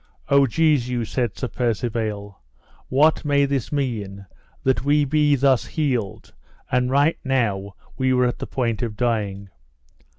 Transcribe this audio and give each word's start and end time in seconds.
O 0.29 0.47
Jesu, 0.47 1.05
said 1.05 1.37
Sir 1.37 1.47
Percivale, 1.47 2.41
what 2.87 3.23
may 3.23 3.45
this 3.45 3.71
mean, 3.71 4.25
that 4.63 4.83
we 4.83 5.05
be 5.05 5.35
thus 5.35 5.67
healed, 5.67 6.33
and 6.71 6.89
right 6.89 7.19
now 7.23 7.75
we 7.99 8.11
were 8.11 8.25
at 8.25 8.39
the 8.39 8.47
point 8.47 8.81
of 8.81 8.97
dying? 8.97 9.49